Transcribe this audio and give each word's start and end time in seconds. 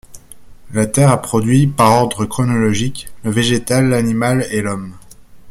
La 0.73 0.87
terre 0.87 1.11
a 1.11 1.21
produit, 1.21 1.67
par 1.67 1.91
ordre 1.95 2.25
chronologique, 2.25 3.07
le 3.23 3.29
végétal, 3.29 3.87
l'animal 3.89 4.47
et 4.49 4.61
l'homme. 4.63 4.95